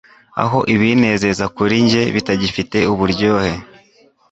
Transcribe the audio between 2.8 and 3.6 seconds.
uburyohe